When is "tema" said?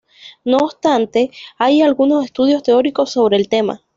3.49-3.83